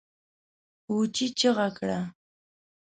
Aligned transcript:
کوچي 0.85 1.25
چيغه 1.39 1.67
کړه! 1.77 1.99